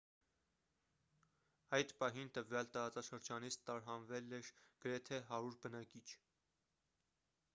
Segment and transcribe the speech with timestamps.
[1.77, 4.49] այդ պահին տվյալ տարածաշրջանից տարհանվել էր
[4.85, 6.05] գրեթե 100 բնակիչ